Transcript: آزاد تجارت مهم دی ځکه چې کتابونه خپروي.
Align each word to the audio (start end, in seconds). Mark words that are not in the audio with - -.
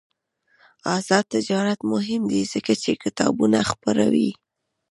آزاد 0.95 1.23
تجارت 1.35 1.79
مهم 1.91 2.21
دی 2.31 2.41
ځکه 2.53 2.73
چې 2.81 2.91
کتابونه 3.03 3.59
خپروي. 3.69 4.29